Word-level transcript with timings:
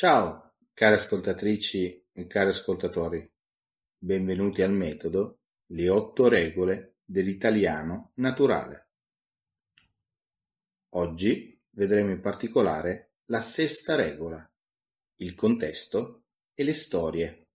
Ciao, 0.00 0.54
care 0.72 0.94
ascoltatrici 0.94 2.06
e 2.12 2.26
cari 2.26 2.48
ascoltatori, 2.48 3.30
benvenuti 3.98 4.62
al 4.62 4.72
metodo 4.72 5.40
Le 5.66 5.90
otto 5.90 6.26
regole 6.26 7.00
dell'italiano 7.04 8.12
naturale. 8.14 8.88
Oggi 10.94 11.60
vedremo 11.72 12.12
in 12.12 12.20
particolare 12.22 13.10
la 13.26 13.42
sesta 13.42 13.94
regola, 13.94 14.50
il 15.16 15.34
contesto 15.34 16.22
e 16.54 16.64
le 16.64 16.72
storie. 16.72 17.48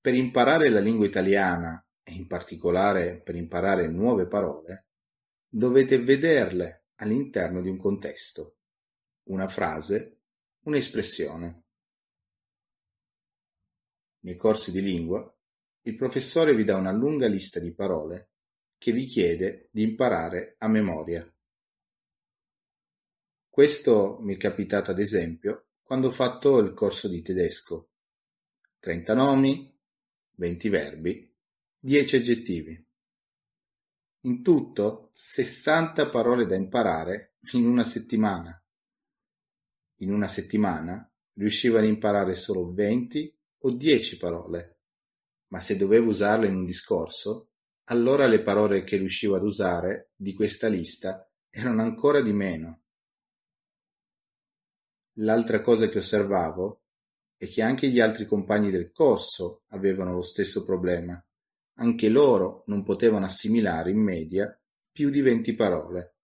Per 0.00 0.14
imparare 0.14 0.70
la 0.70 0.80
lingua 0.80 1.04
italiana 1.04 1.86
e 2.02 2.12
in 2.14 2.26
particolare 2.26 3.20
per 3.20 3.34
imparare 3.34 3.86
nuove 3.86 4.28
parole, 4.28 4.86
dovete 5.46 6.02
vederle 6.02 6.86
all'interno 6.94 7.60
di 7.60 7.68
un 7.68 7.76
contesto, 7.76 8.52
una 9.26 9.48
frase, 9.48 10.20
un'espressione. 10.64 11.64
Nei 14.20 14.36
corsi 14.36 14.72
di 14.72 14.82
lingua, 14.82 15.32
il 15.82 15.96
professore 15.96 16.54
vi 16.54 16.64
dà 16.64 16.76
una 16.76 16.92
lunga 16.92 17.26
lista 17.26 17.60
di 17.60 17.72
parole 17.72 18.30
che 18.76 18.92
vi 18.92 19.04
chiede 19.04 19.68
di 19.70 19.82
imparare 19.82 20.56
a 20.58 20.68
memoria. 20.68 21.28
Questo 23.48 24.18
mi 24.20 24.34
è 24.34 24.36
capitato 24.36 24.90
ad 24.90 24.98
esempio 24.98 25.68
quando 25.82 26.08
ho 26.08 26.12
fatto 26.12 26.58
il 26.58 26.74
corso 26.74 27.08
di 27.08 27.22
tedesco. 27.22 27.90
30 28.80 29.14
nomi, 29.14 29.74
20 30.32 30.68
verbi, 30.68 31.34
10 31.78 32.16
aggettivi. 32.16 32.86
In 34.22 34.42
tutto 34.42 35.08
sessanta 35.12 36.10
parole 36.10 36.46
da 36.46 36.56
imparare 36.56 37.36
in 37.52 37.66
una 37.66 37.84
settimana. 37.84 38.60
In 40.00 40.12
una 40.12 40.28
settimana 40.28 41.10
riuscivo 41.34 41.78
ad 41.78 41.84
imparare 41.84 42.34
solo 42.34 42.72
venti 42.72 43.34
o 43.58 43.70
dieci 43.70 44.16
parole, 44.16 44.78
ma 45.48 45.60
se 45.60 45.76
dovevo 45.76 46.10
usarle 46.10 46.46
in 46.46 46.56
un 46.56 46.64
discorso, 46.64 47.50
allora 47.84 48.26
le 48.26 48.42
parole 48.42 48.84
che 48.84 48.96
riuscivo 48.96 49.36
ad 49.36 49.44
usare 49.44 50.10
di 50.16 50.34
questa 50.34 50.68
lista 50.68 51.28
erano 51.48 51.82
ancora 51.82 52.20
di 52.20 52.32
meno. 52.32 52.82
L'altra 55.18 55.60
cosa 55.62 55.88
che 55.88 55.98
osservavo 55.98 56.82
è 57.36 57.48
che 57.48 57.62
anche 57.62 57.88
gli 57.88 58.00
altri 58.00 58.26
compagni 58.26 58.70
del 58.70 58.92
corso 58.92 59.62
avevano 59.68 60.12
lo 60.12 60.22
stesso 60.22 60.64
problema 60.64 61.20
anche 61.78 62.08
loro 62.08 62.62
non 62.66 62.82
potevano 62.82 63.24
assimilare 63.24 63.90
in 63.90 63.98
media 63.98 64.58
più 64.90 65.10
di 65.10 65.20
venti 65.20 65.54
parole. 65.54 66.15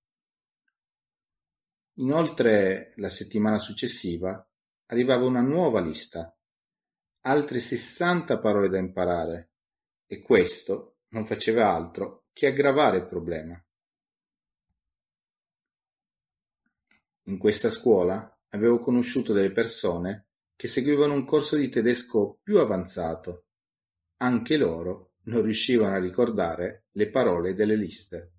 Inoltre 1.96 2.94
la 2.96 3.10
settimana 3.10 3.58
successiva 3.58 4.48
arrivava 4.86 5.26
una 5.26 5.42
nuova 5.42 5.80
lista, 5.80 6.34
altre 7.24 7.60
sessanta 7.60 8.38
parole 8.38 8.68
da 8.68 8.78
imparare, 8.78 9.50
e 10.06 10.20
questo 10.20 11.00
non 11.08 11.26
faceva 11.26 11.72
altro 11.72 12.24
che 12.32 12.46
aggravare 12.46 12.98
il 12.98 13.06
problema. 13.06 13.62
In 17.26 17.38
questa 17.38 17.70
scuola 17.70 18.40
avevo 18.48 18.78
conosciuto 18.78 19.32
delle 19.32 19.52
persone 19.52 20.28
che 20.56 20.68
seguivano 20.68 21.14
un 21.14 21.24
corso 21.24 21.56
di 21.56 21.68
tedesco 21.68 22.38
più 22.42 22.58
avanzato. 22.58 23.46
Anche 24.18 24.56
loro 24.56 25.14
non 25.24 25.42
riuscivano 25.42 25.94
a 25.94 26.00
ricordare 26.00 26.86
le 26.92 27.10
parole 27.10 27.54
delle 27.54 27.76
liste. 27.76 28.32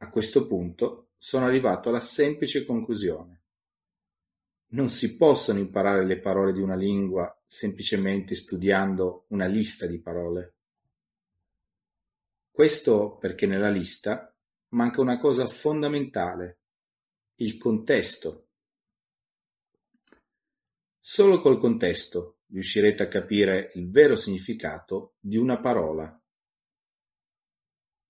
A 0.00 0.10
questo 0.10 0.46
punto 0.46 1.10
sono 1.16 1.44
arrivato 1.44 1.88
alla 1.88 2.00
semplice 2.00 2.64
conclusione. 2.64 3.42
Non 4.68 4.90
si 4.90 5.16
possono 5.16 5.58
imparare 5.58 6.04
le 6.04 6.20
parole 6.20 6.52
di 6.52 6.60
una 6.60 6.76
lingua 6.76 7.36
semplicemente 7.44 8.34
studiando 8.34 9.24
una 9.28 9.46
lista 9.46 9.86
di 9.86 10.00
parole. 10.00 10.54
Questo 12.50 13.16
perché 13.16 13.46
nella 13.46 13.70
lista 13.70 14.32
manca 14.68 15.00
una 15.00 15.18
cosa 15.18 15.48
fondamentale, 15.48 16.60
il 17.36 17.56
contesto. 17.56 18.48
Solo 21.00 21.40
col 21.40 21.58
contesto 21.58 22.40
riuscirete 22.48 23.02
a 23.02 23.08
capire 23.08 23.72
il 23.74 23.90
vero 23.90 24.14
significato 24.14 25.14
di 25.18 25.36
una 25.36 25.58
parola. 25.58 26.20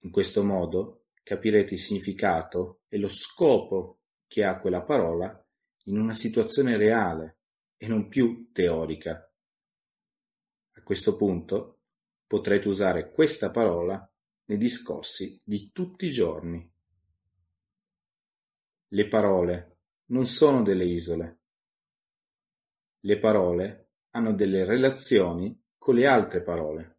In 0.00 0.10
questo 0.10 0.44
modo 0.44 1.04
capirete 1.28 1.74
il 1.74 1.80
significato 1.80 2.84
e 2.88 2.96
lo 2.96 3.08
scopo 3.08 3.98
che 4.26 4.44
ha 4.44 4.58
quella 4.58 4.82
parola 4.82 5.46
in 5.84 6.00
una 6.00 6.14
situazione 6.14 6.78
reale 6.78 7.40
e 7.76 7.86
non 7.86 8.08
più 8.08 8.48
teorica. 8.50 9.30
A 10.72 10.82
questo 10.82 11.16
punto 11.16 11.80
potrete 12.26 12.68
usare 12.68 13.10
questa 13.10 13.50
parola 13.50 14.10
nei 14.46 14.56
discorsi 14.56 15.38
di 15.44 15.70
tutti 15.70 16.06
i 16.06 16.12
giorni. 16.12 16.72
Le 18.88 19.08
parole 19.08 19.80
non 20.06 20.24
sono 20.24 20.62
delle 20.62 20.86
isole. 20.86 21.40
Le 23.00 23.18
parole 23.18 23.90
hanno 24.12 24.32
delle 24.32 24.64
relazioni 24.64 25.62
con 25.76 25.94
le 25.94 26.06
altre 26.06 26.42
parole. 26.42 26.97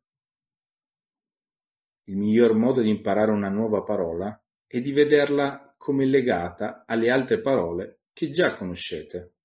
Il 2.10 2.18
miglior 2.18 2.56
modo 2.56 2.82
di 2.82 2.90
imparare 2.90 3.30
una 3.30 3.50
nuova 3.50 3.84
parola 3.84 4.36
è 4.66 4.82
di 4.82 4.92
vederla 4.92 5.76
come 5.78 6.06
legata 6.06 6.84
alle 6.88 7.12
altre 7.12 7.40
parole 7.40 8.02
che 8.12 8.32
già 8.32 8.56
conoscete. 8.56 9.36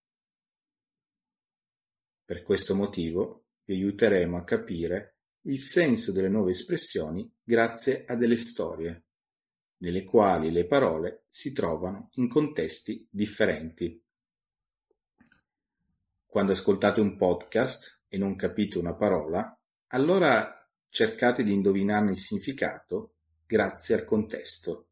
Per 2.25 2.43
questo 2.43 2.75
motivo 2.75 3.49
vi 3.65 3.75
aiuteremo 3.75 4.39
a 4.39 4.45
capire 4.45 5.19
il 5.43 5.61
senso 5.61 6.11
delle 6.11 6.31
nuove 6.31 6.53
espressioni 6.53 7.31
grazie 7.43 8.07
a 8.07 8.17
delle 8.17 8.39
storie, 8.39 9.09
nelle 9.83 10.05
quali 10.05 10.51
le 10.51 10.67
parole 10.67 11.27
si 11.29 11.53
trovano 11.53 12.09
in 12.15 12.29
contesti 12.29 13.07
differenti. 13.11 14.03
Quando 16.25 16.53
ascoltate 16.53 17.03
un 17.03 17.19
podcast 17.19 18.05
e 18.09 18.17
non 18.17 18.37
capite 18.37 18.79
una 18.79 18.95
parola, 18.95 19.55
allora 19.89 20.64
cercate 20.95 21.43
di 21.43 21.53
indovinarne 21.53 22.13
il 22.13 22.17
significato 22.17 23.15
grazie 23.45 23.97
al 23.97 24.05
contesto. 24.05 24.91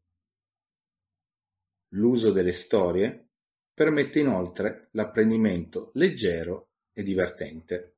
L'uso 1.93 2.33
delle 2.33 2.51
storie 2.51 3.29
permette 3.73 4.19
inoltre 4.19 4.89
l'apprendimento 4.91 5.91
leggero 5.93 6.71
e 6.91 7.03
divertente. 7.03 7.95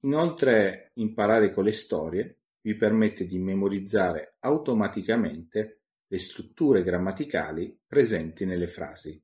Inoltre 0.00 0.90
imparare 0.94 1.52
con 1.52 1.62
le 1.62 1.72
storie 1.72 2.40
vi 2.62 2.74
permette 2.74 3.24
di 3.24 3.38
memorizzare 3.38 4.38
automaticamente 4.40 5.82
le 6.08 6.18
strutture 6.18 6.82
grammaticali 6.82 7.82
presenti 7.86 8.44
nelle 8.44 8.66
frasi. 8.66 9.22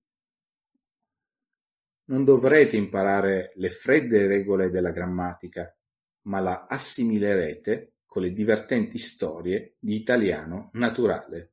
Non 2.05 2.25
dovrete 2.25 2.77
imparare 2.77 3.51
le 3.57 3.71
fredde 3.71 4.29
regole 4.29 4.71
della 4.71 4.93
grammatica, 4.93 5.77
ma 6.23 6.41
la 6.41 6.67
assimilerete 6.67 7.95
con 8.07 8.23
le 8.23 8.33
divertenti 8.33 8.99
storie 8.99 9.77
di 9.79 9.95
italiano 9.95 10.71
naturale. 10.75 11.53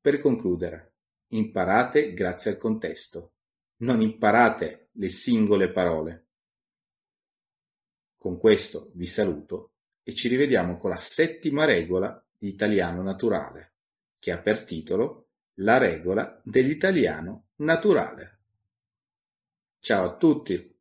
Per 0.00 0.18
concludere, 0.18 0.94
imparate 1.28 2.12
grazie 2.12 2.50
al 2.50 2.56
contesto, 2.58 3.32
non 3.78 4.00
imparate 4.00 4.88
le 4.92 5.08
singole 5.08 5.70
parole. 5.70 6.26
Con 8.16 8.38
questo 8.38 8.90
vi 8.94 9.06
saluto 9.06 9.72
e 10.02 10.14
ci 10.14 10.28
rivediamo 10.28 10.76
con 10.76 10.90
la 10.90 10.98
settima 10.98 11.64
regola 11.64 12.24
di 12.36 12.48
italiano 12.48 13.02
naturale, 13.02 13.74
che 14.18 14.32
ha 14.32 14.38
per 14.38 14.64
titolo 14.64 15.28
La 15.54 15.78
regola 15.78 16.40
dell'italiano 16.44 17.48
naturale. 17.56 18.40
Ciao 19.78 20.04
a 20.04 20.16
tutti! 20.16 20.71